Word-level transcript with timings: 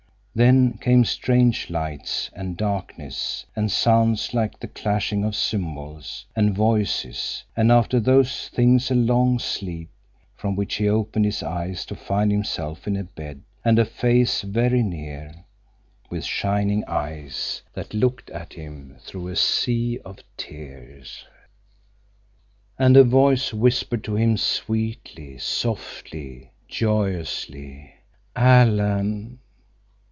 Then 0.33 0.77
came 0.77 1.03
strange 1.03 1.69
lights, 1.69 2.29
and 2.31 2.55
darkness, 2.55 3.45
and 3.53 3.69
sounds 3.69 4.33
like 4.33 4.57
the 4.61 4.69
clashing 4.69 5.25
of 5.25 5.35
cymbals, 5.35 6.25
and 6.33 6.55
voices; 6.55 7.43
and 7.53 7.69
after 7.69 7.99
those 7.99 8.47
things 8.47 8.89
a 8.89 8.95
long 8.95 9.39
sleep, 9.39 9.89
from 10.37 10.55
which 10.55 10.75
he 10.75 10.87
opened 10.87 11.25
his 11.25 11.43
eyes 11.43 11.85
to 11.87 11.97
find 11.97 12.31
himself 12.31 12.87
in 12.87 12.95
a 12.95 13.03
bed, 13.03 13.41
and 13.65 13.77
a 13.77 13.83
face 13.83 14.41
very 14.41 14.81
near, 14.81 15.43
with 16.09 16.23
shining 16.23 16.85
eyes 16.87 17.61
that 17.73 17.93
looked 17.93 18.29
at 18.29 18.53
him 18.53 18.95
through 19.01 19.27
a 19.27 19.35
sea 19.35 19.99
of 20.05 20.19
tears. 20.37 21.25
And 22.79 22.95
a 22.95 23.03
voice 23.03 23.53
whispered 23.53 24.01
to 24.05 24.15
him, 24.15 24.37
sweetly, 24.37 25.39
softly, 25.39 26.51
joyously, 26.69 27.95
"Alan!" 28.33 29.39